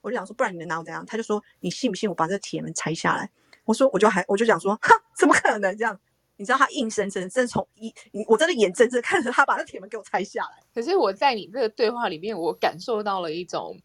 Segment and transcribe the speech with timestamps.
[0.00, 1.04] 我就想说，不然你能拿我怎样？
[1.06, 3.30] 他就说，你信不信我把这个铁门拆下来？
[3.64, 5.98] 我说，我就还我就想说，哈，怎么可能这样？
[6.36, 7.92] 你知道他硬生生真的从一，
[8.26, 10.62] 我真的眼睁睁看着他把那铁门给我拆下来。
[10.74, 13.78] 可是我在你这个对话里面，我感受到了一种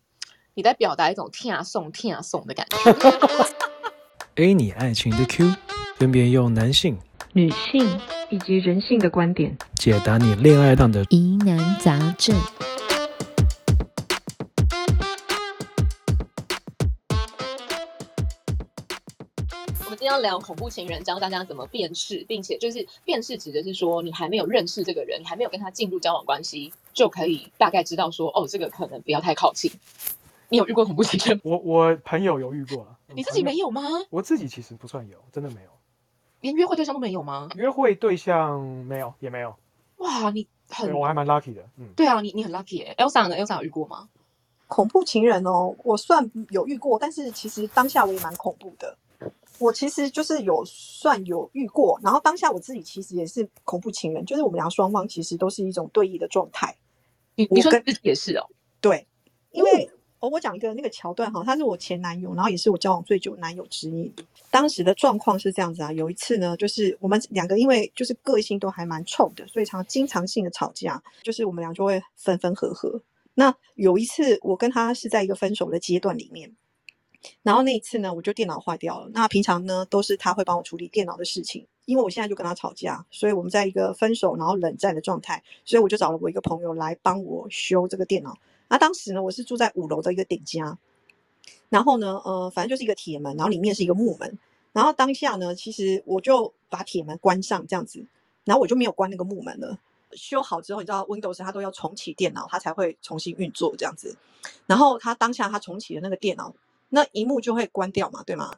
[0.54, 2.77] 你在表达一种听啊送听啊送的感觉。
[4.36, 5.54] A 你爱情的 Q，
[5.97, 6.97] 分别用男性
[7.34, 9.57] 女性以及人性的观点。
[9.75, 12.34] 解答你恋爱上的疑难杂症。
[20.05, 29.71] 天要聊恐怖情人，教大家怎么辨识，并且就是辨识指的是说，你还没有认识这个人，你还没有跟他进入交往关系，就可以大概知道说，哦，这个可能不要太靠近。
[30.49, 31.41] 你有遇过恐怖情人？
[31.43, 33.81] 我我朋友有遇过啊，你自己没有吗？
[34.11, 35.69] 我自己其实不算有，真的没有。
[36.41, 37.49] 连约会对象都没有吗？
[37.55, 39.55] 约会对象没有，也没有。
[39.97, 41.88] 哇，你很我还蛮 lucky 的，嗯。
[41.95, 44.08] 对啊，你你很 lucky 哎、Elsa 呢？Elsa 有遇过吗？
[44.67, 48.95] 恐怖情人哦，我算有遇过，但是其实当下我也蛮恐怖的。
[49.59, 56.75] 我其实就是有算有遇过，然后当下我自己其实也是恐怖情人，就是我们俩双方其实都是一种对弈的状态。
[57.35, 58.47] 你你说你自己也是哦，
[58.80, 59.05] 对，
[59.52, 64.11] 因为哦，我讲一个那个桥段哈，他是我前男友，然后也是我交往最久男友之一。
[64.49, 73.02] 当时的状况是这样子啊，有一次呢，就是我们两个因为就是个性都还蛮冲的，所以常经常性的吵架，就是我们俩就会分分合合。
[73.33, 76.55] 那有一次我跟他是在一个分手的阶段里面，
[77.43, 79.09] 然后那一次呢，我就电脑坏掉了。
[79.13, 88.37] 那平常呢都是他会帮我处理电脑的事情，因为我现在就跟他吵架，所以我们在一个分手然后冷战的状态，所以我就找了我一个朋友来帮我修这个电脑。
[88.67, 90.77] 那当时呢，我是住在五楼的一个顶家，
[91.69, 94.37] 然后呢，呃，反正就是一个铁门，然后里面是一个木门。
[94.73, 98.05] 然后当下呢，其实我就把铁门关上这样子，
[98.43, 99.79] 然后我就没有关那个木门了。
[100.11, 104.17] 修好之后，你知道 Windows 它都要重启电脑，它才会重新运作这样子。
[104.65, 106.53] 然后他当下他重启的那个电脑，
[106.89, 108.55] 那荧幕就会关掉嘛，对吗？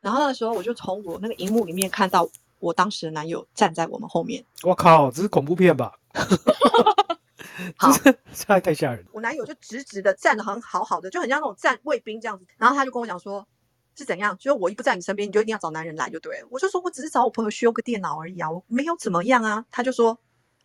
[0.00, 5.98] 然后那时候我就从我那个荧幕里面看到我当时的男友站在我们后面，我靠，这是恐怖片吧？
[7.76, 7.92] 好
[8.46, 9.10] 太太吓人了。
[9.12, 12.46] 我男友就直直的站得很好好的，就很像那种站卫兵这样子。
[12.56, 13.46] 然后他就跟我讲说，
[13.94, 14.34] 是怎样？
[14.38, 16.46] 就是我一不在你身边，你就一定要找男人来就对了。
[16.50, 19.66] 我就说我只是找我朋友修个电脑而已啊，我没有怎么样啊。
[19.70, 20.18] 他就说，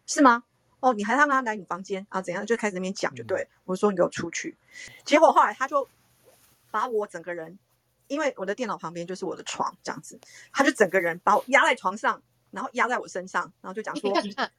[0.05, 0.43] 是吗？
[0.79, 2.21] 哦，你还让他来你房间啊？
[2.21, 2.45] 怎样？
[2.45, 3.47] 就开始那边讲就对了。
[3.65, 4.55] 我说你给我出去。
[5.03, 5.85] 结果后来他就
[6.75, 7.57] 把我整个人，
[8.07, 10.19] 因为我的电脑旁边就是我的床这样子，
[10.51, 12.21] 他就整个人把我压在床上，
[12.51, 14.11] 然后压在我身上，然后就讲说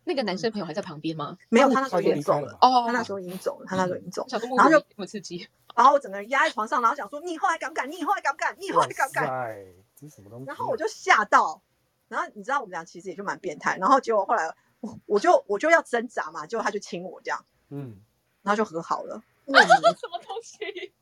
[0.05, 1.37] 那个男生朋友还在旁边吗？
[1.51, 2.57] 没有，他那时候已经走了。
[2.63, 4.27] 哦，他那时候已经走了，他那时候已经走
[4.57, 7.91] 然后就这么刺激，把我整个人压在床上，然后想说你以后还敢不敢？
[7.91, 8.57] 你以后还敢不敢？
[8.59, 9.27] 你以后还敢不敢？
[9.27, 9.67] 塞，
[10.01, 10.47] 这是什么东西？
[10.47, 11.61] 然后我就吓到，
[12.09, 14.51] 然后你知道我们俩其实也就蛮变态，然后结果后来
[14.81, 18.01] 我我就我就要挣扎嘛，结果他就亲我这样，嗯，
[18.43, 19.23] 然后就和好了。
[19.47, 20.93] 什么东西？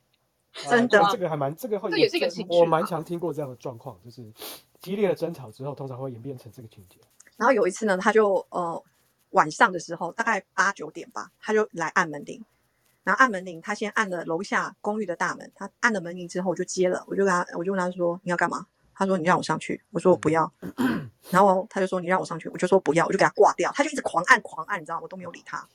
[0.69, 4.25] 真的啊这个还蛮这个会这也是一个情绪我蛮常听过这样的状况，就是
[4.81, 6.99] 激烈的争吵之后，通常会演变成这个情节。
[7.37, 8.83] 然后有一次呢，他就呃
[9.31, 12.45] 晚上的时候大概八九点吧，他就来按门铃，
[13.03, 18.67] 然后按门铃，他先按了楼下公寓的大门，他按了门铃之后我就接了，我就跟他我就问他说你要干嘛？
[18.97, 20.53] 他说你让我上去，我说我不要，
[21.31, 25.67] 然后他就说你让我上去，我就说不要，我就给他挂掉，他就一直狂按狂按，你知道吗我都没有理他。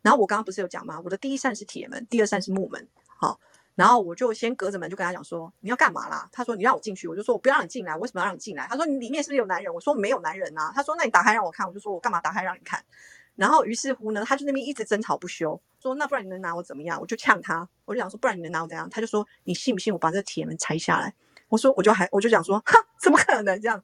[0.00, 0.98] 然后我刚刚不是有讲吗？
[1.04, 2.88] 我的第一扇是铁门，第二扇是木门。
[3.04, 3.38] 好，
[3.80, 6.28] 然后我就先隔着门就跟他讲说你要干嘛啦？
[6.30, 8.66] 他说你让我进去，我就说我不要让你进来，为什么要让你进来？
[8.68, 9.72] 他说你里面是不是有男人？
[9.72, 10.70] 我说没有男人啊。
[10.74, 12.84] 他说那你打开让我看，我就说我干嘛打开让你看？
[13.36, 17.00] 然后于是乎呢，他就那边一直争吵不休，说那不然你能拿我怎么样？
[17.00, 18.86] 我就呛他，我就讲说不然你能拿我怎样？
[18.90, 21.14] 他就说你信不信我把这铁门拆下来？
[21.48, 23.82] 我说我就还我就讲说哈怎么可能这样？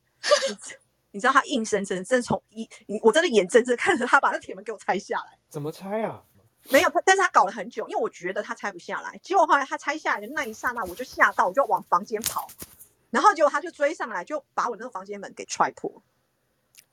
[1.12, 2.68] 你知道他硬生生真的从一
[3.02, 5.38] 我真的眼睁睁看着他把那铁门给我拆下来。
[5.48, 6.22] 怎么拆啊？
[6.70, 9.18] 没有他，但是他搞了很久，因为我觉得他拆不下来。
[9.22, 12.46] 结果后来他拆下来的那一刹那，我就吓到，我就往房间跑，
[13.10, 16.02] 然后结果他就追上来，就把我那个房间门给踹破。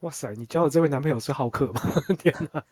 [0.02, 1.82] 哇塞，你交的这位男朋友是好客吗？
[2.20, 2.64] 天哪！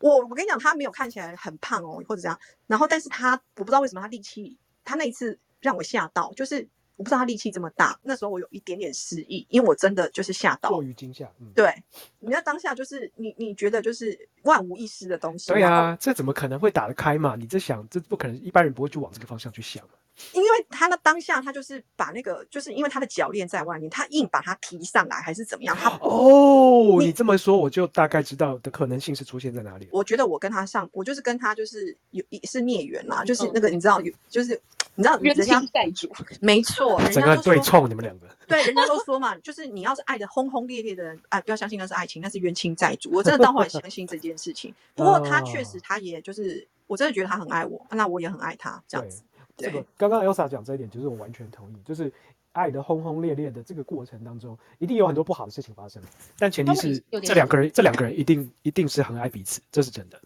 [0.00, 6.68] 我我跟你讲，他没有看起来很胖哦，或者这样，然后但是他我不知道为什么他力气，他那一次让我吓到，就是
[6.98, 7.98] 我不知道他力气这么大。
[8.02, 10.82] 那时候我有一点点失忆，因为我真的就是吓到过。
[10.82, 11.30] 于惊吓。
[11.38, 11.72] 嗯，对，
[12.18, 15.52] 你在当下就是你你觉得就是万无一失的东西。
[15.52, 17.36] 对啊，这怎么可能会打得开嘛？
[17.36, 19.94] 你这想，这不可能，一般人不会去往这个方向去想啊。
[20.32, 25.76] 因为他那当下他就是把那个，就是因为他的脚链在外面，他硬把它提上来还是怎么样？
[25.76, 29.88] 他哦，你你这么说，我就大概知道的可能性是出现在哪里。
[29.90, 34.60] 我觉得我跟他上，我就是跟他就是有是孽缘啦，就是嗯那个你知道有，就是
[34.94, 36.10] 你知道冤人家亲债主，
[36.40, 38.26] 没错，人整个家对冲，你们两个。
[38.46, 43.10] 对，人家都说嘛，就是你要是爱的轰轰烈烈的人，啊，不要相信那是爱情，那是冤亲债主。
[43.12, 44.74] 我真的到后来相信这件事情。
[44.94, 49.22] 不过他确实，哦他也就是，我真的觉得他很爱我，那我也很爱他，这样子。
[49.58, 52.10] 这个对刚刚 Elsa 讲这一点，就是我完全同意，就是
[52.52, 56.02] 爱的轰轰烈烈的这个过程当中，一定有很多不好的事情发生，
[56.38, 60.18] 但前提是这两个人，这两个人一定一定是很爱彼此，这是真的。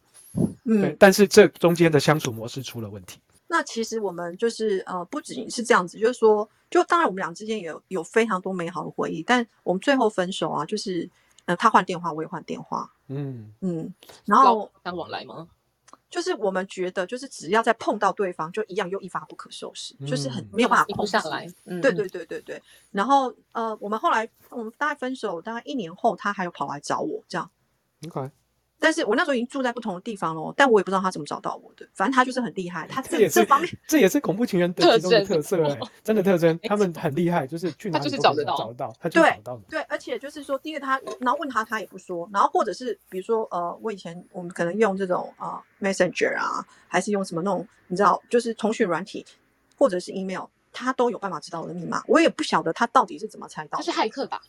[0.64, 3.18] 对嗯，，但是这中间的相处模式出了问题。
[3.48, 11.10] 那其实我们就是呃，不仅是这样子，就是说，就当然我们俩之间有有非常多美好的回忆，但我们最后分手啊，就是
[11.44, 13.92] 呃，他换电话，我也换电话，嗯，嗯，
[14.24, 15.46] 然老后当往来吗？
[16.12, 21.50] 就是我们觉得，就是只要再碰到对方，就一样又一发不可收拾，就是很嗯没有办法停控制下来。
[21.64, 22.62] 嗯，对对对对对。
[22.90, 27.50] 然后呃，我们后来我们大概分手大概一年后，他还有跑来找我这样。
[28.06, 28.30] OK，
[28.82, 31.88] 但是我那时候已经住在不同的地方了，但我也不知道他怎么找到我的。
[31.94, 39.62] 反正他就是很厉害，他这这也是方面这也是恐怖情人的特其中的征特色哎、真的特征，他们很厉害，就是去哪他就是找得到找到，他就对找到你。
[39.70, 49.24] 对，而且就是说，第一个他，然后问他他也不说，然后或者是比如说呃，我以前我们可能用这种啊、呃 Messenger 啊，还是用什么那种你知道，就是通讯软体
[49.76, 53.84] 或者是 email，他都有办法知道我的密码，我也不晓得他到底是怎么猜到的。
[53.84, 54.42] 他是骇客吧？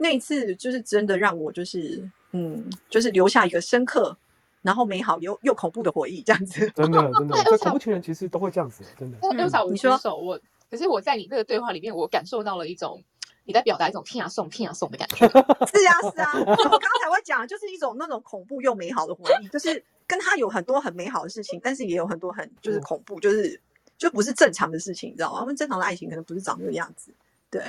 [0.00, 4.16] 那一次就是真的让我就是嗯，就是留下一个深刻，
[4.62, 6.60] 然后美好又又恐怖的回忆，这样子。
[6.74, 9.18] 真的 真的，对这恐怖情人其实都会这样子，真的。
[9.22, 10.40] 那嗯 Elsa，我你说举手，我
[10.70, 13.02] 可是我在你这个对话里面，我感受到了一种
[13.44, 15.26] 你在表达一种听啊送听啊送的感觉。
[15.66, 23.58] 是啊是啊，我刚刚才会讲，就是一种那种恐怖又美好的回忆，就是跟他有很多很美好的事情，但是也有很多很就是恐怖，就是
[23.96, 25.40] 就不是正常的事情，你知道吗？
[25.42, 27.10] 因为正常的爱情可能不是长那个样子。
[27.50, 27.62] 对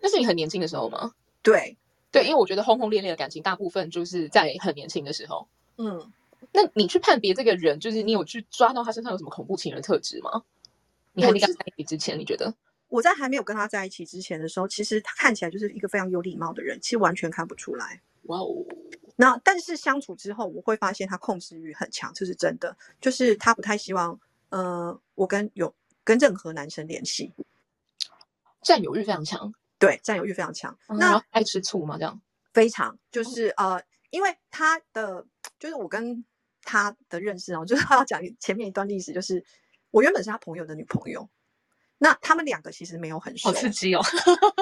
[0.00, 1.12] 那是你很年轻的时候吗？
[1.42, 1.76] 对，
[2.16, 5.46] 对，因为我觉得轰轰烈烈的感情，大部分就是在很年轻的时候。
[5.76, 6.12] 嗯，
[6.52, 10.42] 那你去判别这个人，就是你有去抓到他身上有什么恐怖情人的特质吗？
[11.12, 12.52] 你还没跟他在一起之前，你觉得？
[12.88, 18.00] 我在还没有跟他在一起之前的时候，其实他看起来就是一个非常有礼貌的人，其实完全看不出来。
[18.22, 18.64] 哇哦，
[19.16, 22.76] 那但是相处之后，我会发现他控制欲很强，这是真的。
[23.00, 24.18] 就是他不太希望，
[24.50, 25.74] 呃，我跟有
[26.04, 27.32] 跟任何男生联系，
[28.62, 29.52] 占有欲非常强。
[29.78, 30.76] 对，占有欲非常强。
[30.88, 31.96] 嗯那爱吃醋吗？
[31.98, 32.20] 这样？
[32.52, 35.26] 非常就是呃，因为他的
[35.58, 36.24] 就是我跟
[36.62, 39.44] 他的认识哦，就是他要讲前面一段历史，就是
[39.90, 41.28] 我原本是他朋友的女朋友，
[41.98, 44.02] 那他们两个其实没有很熟好，刺激哦！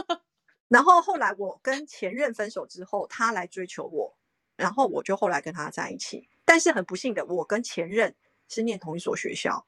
[0.68, 4.16] 然后后来我跟前任分手之后，他来追求我，
[4.56, 6.28] 然后我就后来跟他在一起。
[6.44, 8.14] 但是很不幸的，我跟前任
[8.48, 9.64] 是念同一所学校，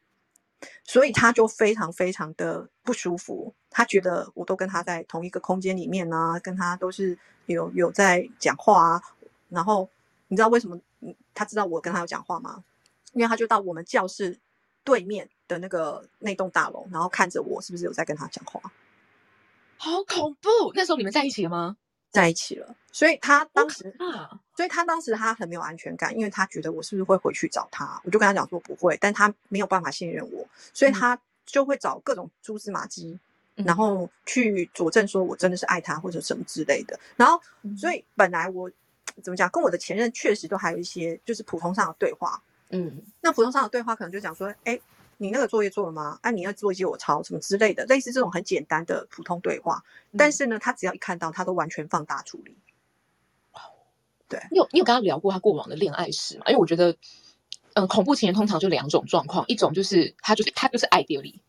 [0.85, 3.55] 所以他就非常非常的不舒服。
[3.71, 9.03] 他觉得我都跟他在同一个空间里面呢、跟他都是有有在讲话啊。
[9.49, 9.89] 然后
[10.29, 10.81] 你知道为什么？
[11.35, 12.65] 他知道我跟他有讲话吗？
[13.13, 14.39] 因为他就到我们教室
[14.83, 18.61] 对面的那个那栋大楼，然后看着我是不是有在跟他讲话。
[19.79, 20.73] 好恐怖！
[20.75, 21.77] 那时候你们在一起了吗？
[22.17, 30.95] 在一起了，所以他当时啊，所以他当时他很没有安全感，因为他觉得我是不是会回去找他，我就跟他讲说不会，但他没有办法信任我，所以嗯。
[30.95, 33.21] 他就会找各种蛛丝马迹，
[33.57, 33.65] 嗯。
[33.67, 36.99] 然后去佐证说我真的是爱他或者什么之类的。
[37.17, 37.39] 然后，
[37.79, 38.71] 所以本来我
[39.23, 42.43] 怎么讲，跟我的前任确实都还有一些就是普通上的对话。
[42.71, 44.81] 嗯，那普通上的对话可能就讲说，哎，
[45.19, 46.19] 你那个作业做了吗？
[46.23, 49.83] 啊、你要作业借我抄什么之类的，类似这种很简单的普通对话。
[50.17, 52.57] 但嗯是呢，他只要一看到，他都完全放大处理。
[54.29, 56.45] 对你有你有跟他聊过他过往的恋爱史吗？
[56.49, 56.97] 因为我觉得，
[57.75, 61.41] 嗯，恐怖情人通常就两种状况，一种就是他就是他就是爱丢你，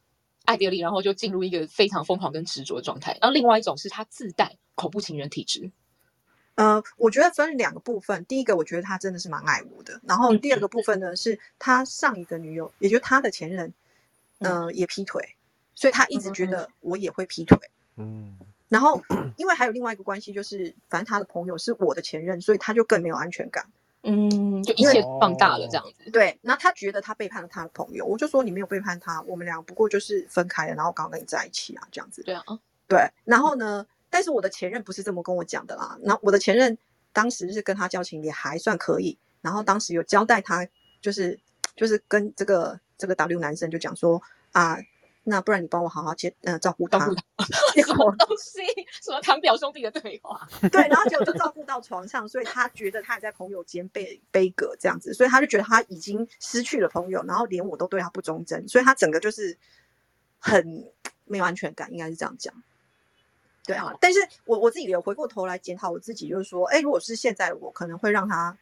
[0.46, 5.72] 爱丢你，然后就进入一个非常疯狂跟执着的状态，然后另外一种是他自带恐怖情人体质。
[6.58, 8.26] 呃，我觉得分两个部分。
[8.26, 10.02] 第一个，我觉得他真的是蛮爱我的。
[10.04, 13.72] 然后第二个部分呢，是他上一个女友，也就是他的前任，
[14.40, 15.36] 呃，也劈腿，
[15.76, 17.56] 所以他一直觉得我也会劈腿。
[17.98, 19.00] 嗯，然后，
[19.36, 23.64] 因为还有另外一个关系，就是反正他的朋友是我的前任，所以他就更没有安全感。
[24.02, 26.10] 嗯，就一切放大了这样子。
[26.10, 32.24] 对，那他觉得他背叛了他的朋友，我就说你没有背叛他，我们俩不过就是分开了，然后刚跟你在一起啊，这样子。
[32.24, 32.44] 对啊，
[32.88, 33.86] 对，然后呢？
[34.10, 35.98] 但是我的前任不是这么跟我讲的啦。
[36.02, 36.78] 那我的前任
[37.14, 40.68] 当时是跟他交情也还算可以，然后当时有交代他，
[41.02, 41.40] 就是
[41.76, 44.22] 就是跟这个这个 W 男生就讲说
[44.52, 44.78] 啊，
[45.24, 47.00] 那不然你帮我好好接呃照顾他。
[47.00, 47.24] 照顾他
[47.74, 48.62] 结果东西
[49.02, 50.48] 什么堂表兄弟的对话？
[50.72, 59.58] 对，然后结果就照顾到床上，所以他觉得他也在朋友间被悲歌这样子，所以他就觉得他已经失去了朋友，然后连我都对他不忠贞，所以他整个就是
[60.40, 60.92] 很
[61.26, 62.54] 没有安全感，应该是这样讲。
[63.68, 68.58] 对啊，但是我我自己有回过头来检讨我自己，就是说，哎，如果是现在的我，可能会让他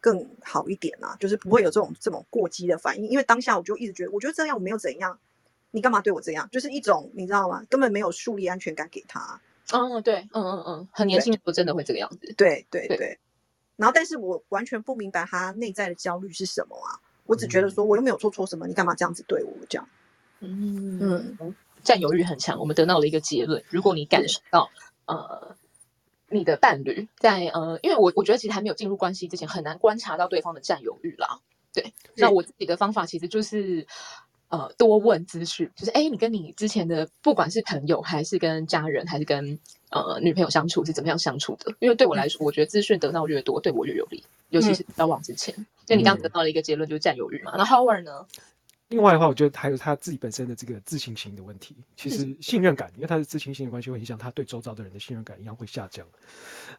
[0.00, 5.18] 更好一点啊，就是不会有这种这种过激的反应，因为当下我就一直觉得，我觉得这样我没有怎样，
[5.70, 6.48] 你干嘛对我这样？
[6.52, 7.64] 就是一种你知道吗？
[7.70, 9.40] 根本没有树立安全感给他。
[9.72, 12.18] 嗯，对，嗯嗯嗯，很年轻的时候真的会这个样子。
[12.36, 13.18] 对对对对。
[13.76, 17.00] 然后，但是我完全不明白他内在的焦虑是什么啊！
[17.24, 19.88] 我只觉得说，我又没有做错什么，你干嘛这样子对我这样？
[20.40, 20.98] 嗯
[21.38, 24.70] 嗯占有欲很强，我们得到了一个结论：如果你感受到
[25.06, 25.56] 呃
[26.28, 31.40] 你的伴侣在呃，因为我我觉得其实还没有进入关系之前，很难观察到对方的占有欲啦。
[31.72, 33.86] 对，那我自己的方法其实就是
[34.48, 39.58] 呃多问资讯，就是哎，你跟你之前的不管是朋友还是跟家人还是跟
[39.90, 41.74] 呃女朋友相处是怎么样相处的？
[41.78, 45.54] 因为对我来说，我觉得资讯得到越多，对我越有利，尤其是交往之前。
[45.86, 47.54] 就你刚刚得到了一个结论，就是占有欲嘛。
[47.56, 48.26] 那 Howard 呢？
[48.90, 51.76] 另外的话，我觉得还有他自己本身的这个自信心的问题。
[51.94, 56.04] 其实信任感，因为他的自信心的关系，会影响他对周遭的人的信任感一样会下降。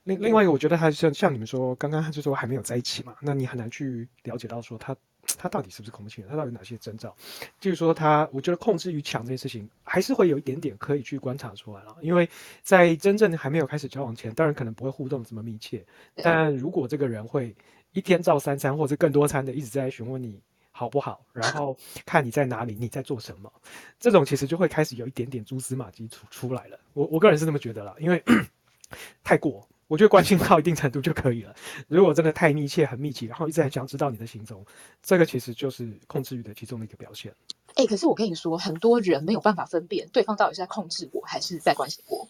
[0.03, 4.93] 另另外一个，我觉得他像像你们说，刚刚他就说还没有在一起嘛，那你很难去了解到说他
[5.37, 7.15] 他到底是不是恐怖情人，他到底有哪些征兆。
[7.61, 11.95] 就是说他，我觉得控制欲强这件事情，还是会有一点点可以去观察出来了。
[12.01, 12.29] 因为
[12.61, 15.81] 在真正还没有开始交往前，当然可能不会互动这么密切，
[16.15, 17.55] 但如果这个人会
[17.93, 20.41] 一天照三餐或者更多餐的一直在询问你。
[20.71, 21.23] 好不好？
[21.33, 23.51] 然后看你在哪里，你在做什么，
[23.99, 26.79] 这种其实就会开始有一点点蛛丝马迹出出来了。
[26.93, 28.23] 我我个人是这么觉得啦，因为
[29.23, 31.55] 太过，我觉得关心到一定程度就可以了。
[31.87, 34.65] 如果真的太密切、很密集，然后一直很想知道你的行踪，
[35.03, 37.33] 这个其实就是控制欲的其中的一个表现。
[37.75, 42.27] 哎、可是我跟你说，很多人没有办法分辨对方到底是在控制我还是在关心我。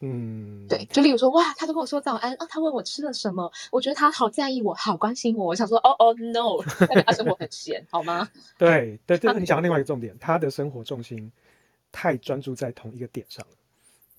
[0.00, 5.46] 嗯，对，就例如说，哇，他都跟我说早安啊，他问我吃了什么，我觉得他好在意我，好关心我。
[5.46, 8.28] 我想说，哦哦，no，代表他生活很闲，好吗？
[8.56, 11.32] 对 对，这是你讲到另外一个重点，他的生活重心
[11.90, 13.56] 太专注在同一个点上了，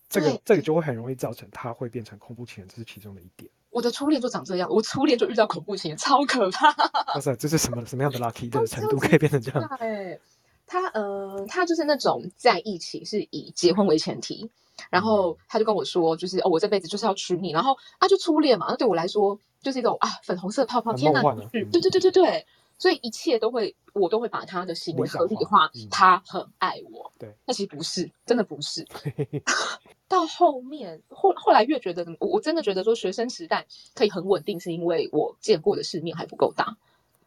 [0.10, 3.50] 这个对这个就会很容易造成他会变成恐怖情人，这是其中的一点。
[3.70, 6.76] 我的初恋就长这样，我初恋就遇到恐怖情人，超可怕。
[7.14, 9.78] 哇塞，这是什么什么样的 lucky 的哦程度可以变成这样？
[9.80, 10.20] 对，
[10.70, 14.50] 他呃，他就是那种在一起是以结婚为前提，
[14.92, 22.46] 然后他就跟我说，就是哦，我这辈子就是要娶你，然后啊，就初恋嘛，那对我来说就是一种啊粉红色泡泡，天哪，梦幻啊嗯是对对对对对，
[22.78, 28.86] 所以一切都会，我都会把他的行为合理化他很爱我，对，那其实不是，真的不是。
[30.08, 36.78] 到后面后后来越觉得，我我真的觉得说学生时代可以很稳定，是因为我见过的世面还不够大。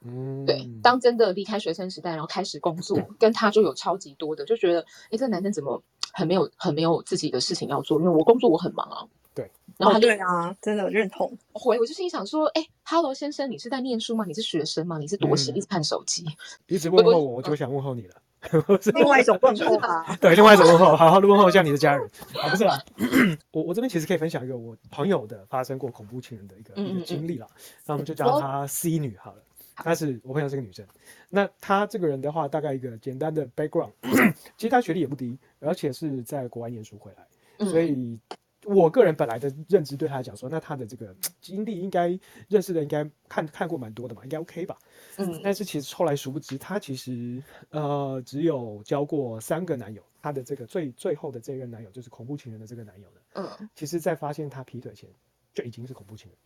[0.05, 4.81] 嗯，对，当真的离开学生时代，然后开始工作，跟他就有超级多的，就觉得，
[5.11, 5.83] 哎，这个男生怎么
[6.13, 7.99] 很没有很没有自己的事情要做？
[8.01, 9.07] 因为我工作我很忙啊。
[9.35, 9.45] 对。
[9.45, 11.37] 哦然后他就对啊，真的认同。
[11.53, 14.25] 回，我就心想说，哎，Hello 先生，你是在念书吗？
[14.27, 14.99] 你是学生吗？
[14.99, 16.25] 你是多闲，嗯一直看手机？
[16.69, 18.15] 一直问候我，我就想问候你了。
[18.95, 22.05] 另外一种问候吧， 对，另外一种问候， 好好地问候一下你的家人
[22.35, 22.79] 啊，不是啦。
[23.53, 27.47] 我我这边其实可以分享一个我朋友的发生过恐怖情人的一个经历啦，
[27.87, 29.39] 那我们就叫她 C 女好了。
[29.75, 30.87] 她是我朋友是个女生，
[31.29, 33.93] 那她这个人的话，大概一个简单的 background，
[34.57, 37.27] 其实她学历也不低，而且是在国外念书回来，
[37.59, 37.69] 嗯。
[37.69, 38.19] 所以
[38.65, 44.79] 我个人本来的认知对她来讲说，那她的这个 经历应该认识的应该看看过蛮多的嘛，应该 OK 吧？
[45.17, 45.41] 嗯。
[45.43, 53.69] 但是其实后来殊不知，她其实呃只有交过三个男友，她的这个最最后的这任男友就是恐怖情人的这个男友呢，嗯。
[53.75, 55.09] 其实在发现她劈腿前
[55.53, 56.39] 就已经是恐怖情人，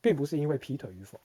[0.00, 1.20] 并不是因为劈腿与否。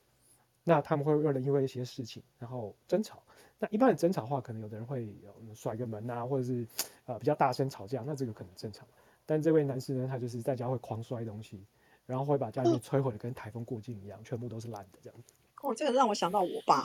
[0.63, 3.22] 那他们会为了因为一些事情然后争吵。
[3.60, 6.67] 那一般的争吵的话，可能有的人会有甩个门啊，或者是
[7.05, 8.86] 呃比较大声吵架，那这个可能正常。
[9.25, 11.65] 但这位男士呢，他就是在家会狂摔东西，
[12.05, 15.34] 然后会把家里面摧毁的跟台风过境一样，全部都是烂的这样子。
[15.62, 16.84] 哦，这个让我想到我爸。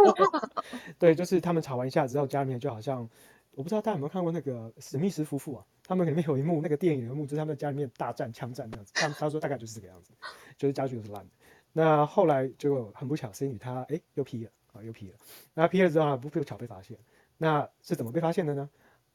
[0.98, 3.06] 对，就是他们吵完架之后，家里面就好像，
[3.54, 10.14] 我不知道大家有没有看过那个史密斯夫妇啊，他们里面有一幕那个电影有一幕，就是他们在家里面大战枪战那样子，他他说大概就是这个样子，
[10.56, 11.30] 就是家具都是烂的。
[11.72, 15.16] 那后来就很不巧，C 女她哎又劈了啊又劈了，
[15.54, 16.98] 那劈了之后啊不不巧被发现，
[17.38, 18.68] 那是怎么被发现的呢？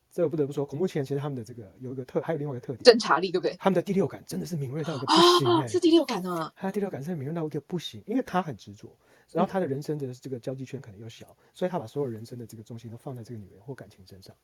[0.10, 3.56] 这我不得不说，恐怖情人其实他们的这个有一个特，还有另外一个特点，侦查力对不对？
[3.60, 6.52] 他们的第六感真的是敏锐到一个不行是第六感啊。
[6.56, 8.98] 他的第六感是敏锐到一个不行，因为他很执着，
[9.32, 14.36] 然后他的人生的这个交际圈可能又小，所以他把所有人生的这个重心都放在这个女人或感情身上，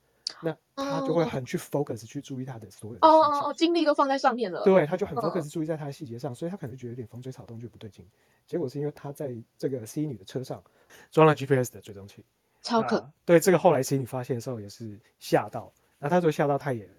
[0.42, 4.63] 那他就会很去 focus 去注意他的所有哦哦哦，精力都放在上面了。
[4.63, 5.22] 对，他就很嗯。
[5.22, 8.06] focus 注意在他的细节上，所以他可能觉得有点风吹草动就不对劲。
[8.46, 10.62] 结果是因为他在这个 C 女的车上
[11.12, 12.25] 装了 GPS 的追踪器，
[12.62, 13.00] 超可。
[13.00, 16.90] 那对这个后来 C 女发现的时候也是吓到，然后他就吓到，他也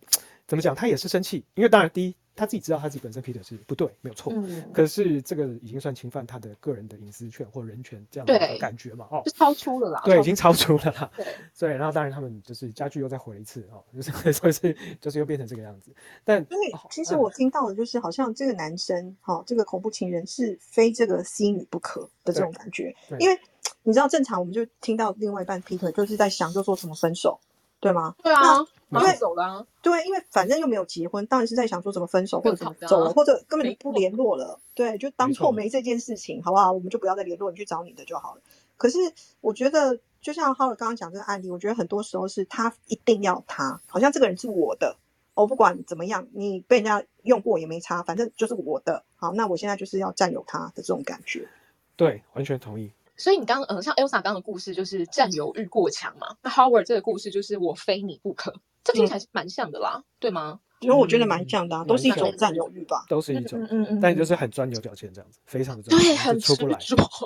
[0.47, 0.75] 怎么讲？
[0.75, 9.07] 他也是生气，因为当然第一他自己知道他自己本身劈腿是不对，没有错，嗯，可是这个已经算侵犯他的个人的隐私权或人权这样的感觉嘛？
[9.11, 10.03] 哦就，超出了啦。
[10.05, 11.11] 对，已经超出了啦。
[11.17, 11.27] 对
[11.59, 15.93] 对，然后当然他们就是家具又再回了一次哦，就是 所以是就是又变成这个样子。
[16.25, 22.95] 但因为哦其实嗯我听到的就是，好像这个男生，哈、这个恐怖情人是非这个 C 女不可的这种感觉。
[23.09, 23.39] 对因为
[23.85, 27.39] 你知道，正常我们就听到另外一半劈腿，就是在想就说什么分手，
[27.79, 28.17] 对吗？
[28.23, 28.59] 对啊，
[29.01, 29.67] 因马为走了啊。
[29.83, 34.59] 对，因为反正又没有结婚，当然是在想说怎么分手，或者怎么走了，或者根本就不联络了。
[34.75, 36.73] 对，就当没错错没这件事情，好不好？
[36.73, 38.43] 我们就不要再联络，你去找你的就好了。
[38.77, 38.99] 可是
[39.41, 44.97] 我觉得，就像浩尔刚刚讲这个案例，我觉得很多时候是他一定要他，好像这个人是我的，
[45.35, 49.05] 我不管怎么样，你被人家用过也没差，反正就是我的。
[49.17, 51.49] 好，那我现在就是要占有他的这种感觉。
[51.97, 52.91] 对，完全同意。
[53.17, 60.61] 所以你刚呃，像 Elsa 刚刚的故事就是占有欲过强嘛，那 Howard 这个故事就是我非你不可，这听起来是蛮像的啦，对吗？
[60.81, 63.07] 因为我觉得蛮像的、啊，都是一种占有欲吧。
[63.09, 66.79] 都是一种，嗯嗯但就是很钻牛角尖这样子，非常的对，很出不来，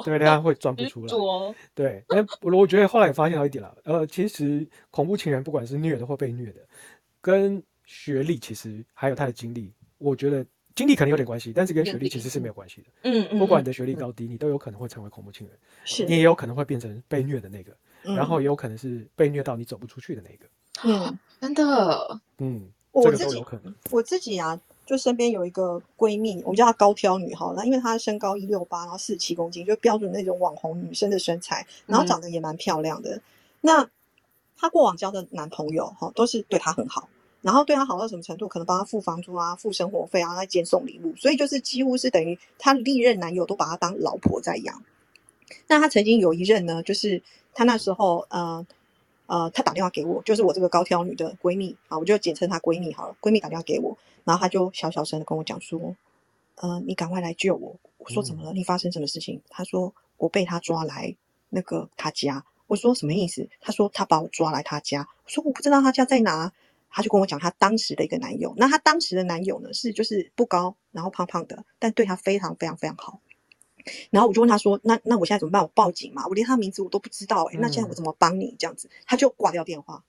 [0.05, 1.13] 对，他会钻不出来。
[1.75, 6.61] 对，但我我觉得后来也发现到一点了，呃，其实恐怖情人不管是虐的或被虐的，
[7.21, 10.47] 跟学历其实还有他的经历，我觉得
[10.77, 12.89] 经历可能有点关系，但是跟学历其实是没有关系的。
[13.03, 20.47] 嗯嗯，不管你的学历高低，你都有可能会成为恐怖情人，是你，也有可能会变成被虐的那个，嗯然后也有可能是被虐到你走不出去的那个。
[20.85, 23.45] 嗯， 真的，嗯，我自己。
[23.91, 33.21] 我自己啊，就身边有一个闺蜜，我们叫她高挑女好那，因为她身高一六八，然后四十七公斤，就标准那种网红女生的身材，然后长得也蛮漂亮的。
[33.61, 33.89] 那
[34.57, 37.09] 她过往交的男朋友哈，都是对她很好，
[37.43, 38.49] 然后对她好到什么程度？
[38.49, 44.83] 可能帮她付房租啊，付生活费啊，再兼送礼物，所以就是几乎是等于她历任男友都把她当老婆在养。
[45.67, 47.23] 那她曾经有一任呢，就是
[47.55, 48.67] 她那时候呃
[49.29, 53.17] 呃，她打电话给我，就是我这个高挑女的闺蜜啊，我就简称她闺蜜好了。
[53.21, 55.95] 闺蜜打电话给我，然后她就小小声的跟我讲说，
[56.57, 57.77] 呃，你赶快来救我。
[57.99, 58.53] 我说怎么了？
[58.53, 59.41] 你发生什么事情？
[59.49, 61.15] 她说我被他抓来
[61.51, 62.45] 那个他家。
[62.67, 63.49] 我说什么意思？
[63.61, 65.07] 她说他把我抓来他家。
[65.25, 66.53] 我说我不知道他家在哪。
[66.91, 68.55] 她就跟我讲她当时的一个男友。
[68.57, 73.21] 那她当时的男友呢是就是不高，然后胖胖的，但对她非常非常非常好。
[74.11, 75.63] 然后我就问他说：“那那我现在怎么办？
[75.63, 76.27] 我报警嘛？
[76.27, 80.05] 我连他名字我都不知道哎、那现在我怎么帮你？”这样子，他就挂掉电话。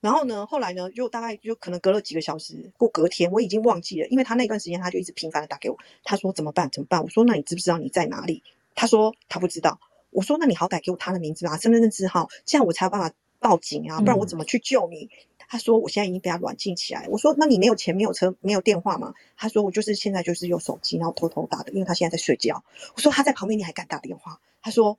[0.00, 6.70] 然后呢，后来呢，就大概就可能隔了几个小时，过隔天我已经忘记了，因为他那段时间他就一直频繁的打给我，他说怎么办？
[6.70, 7.02] 怎么办？
[7.02, 8.42] 我说那你知不知道你在哪里？
[8.74, 9.80] 他说他不知道。
[10.10, 15.10] 我说那你好歹给我他的名字吧，身份证字号，这样我才有办法报警啊，不然我怎么去救你？
[15.48, 17.08] 他说我现在已经被他软禁起来。
[17.08, 19.14] 我说那你没有钱、没有车、没有电话吗？
[19.36, 22.62] 他说我就是现在就是用手机，然后偷偷打的，因为他现在在睡觉。
[22.94, 24.40] 我说他在旁边，你还敢打电话？
[24.60, 24.98] 他说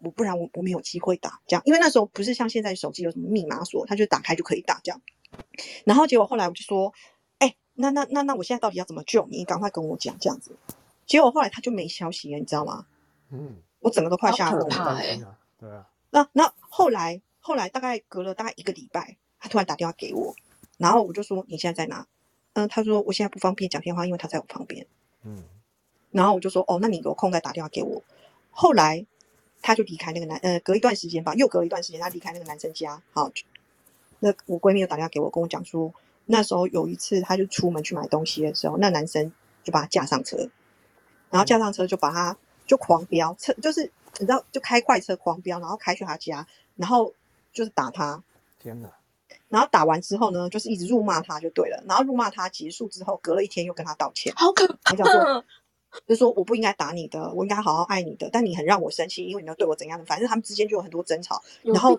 [0.00, 5.02] 我不然我我没有机会打这样，因为那时候不是像现在手机有什么密码锁，他就打开就可以打这样。
[5.84, 6.94] 然后结果后来我就说，
[7.38, 9.38] 哎、那那那那我现在到底要怎么救你？
[9.38, 10.56] 你赶快跟我讲这样子。
[11.06, 12.86] 结果后来他就没消息了，你知道吗？
[13.30, 15.00] 嗯，我整个都快吓疯了。
[15.58, 20.34] 对啊，那那后来后来大概隔了大概一个礼拜，他突然打电话给我，
[20.76, 22.06] 然后我就说你现在在哪？
[22.54, 24.86] 嗯，他说我现在不方便讲电话，因为他在我旁边。
[25.22, 25.44] 嗯
[26.10, 28.02] 然后我就说哦，那你有空再打电话给我。
[28.50, 29.04] 后来
[29.60, 33.02] 他就离开那个男，呃，隔一段时间吧，又隔了一段时间，他离开那个男生家。
[33.12, 33.30] 好，
[34.20, 35.92] 那我闺蜜又打电话给我，跟我讲说，
[36.24, 39.30] 那时候有一次，他就出门去买东西的时候，那男生
[39.62, 40.48] 就把他架上车，
[41.30, 47.12] 然后架上车就把他就狂飙，车就是你知道，就开快车狂飙，然后开去他家，然后
[47.52, 48.24] 就是打他，
[48.58, 48.90] 天哪，
[49.48, 54.32] 然后打完之后呢，就是一直辱骂他就对了，然后辱骂他结束之后，隔了一天又跟他道歉。
[54.36, 55.44] 好可我讲说，
[56.06, 61.98] 就说我不应该打你的，我应该好好爱你的，但你很让我生气，因为你要对我怎样的，反正他们之间就有很多争吵，然后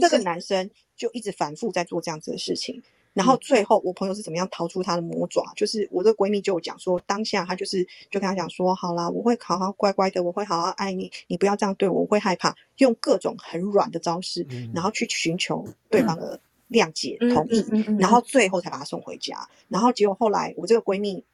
[0.00, 2.82] 这个男生就一直反复在做这样子的事情，
[3.14, 5.42] 然后最后我朋友是怎么样逃出他的魔爪？
[5.56, 16.38] 就是我这个闺蜜就有讲说，当下她就是就跟他讲说，好啦，我会好好乖乖的，我会好好爱你，你不要这样对我，我会害怕，用各种很软的招式，嗯然后去寻求对方的
[16.70, 17.64] 谅解、嗯同意，
[17.98, 19.48] 然后最后才把她送回家。
[19.68, 21.24] 然后结果后来我这个闺蜜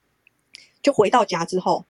[0.82, 1.84] 就回到家之后，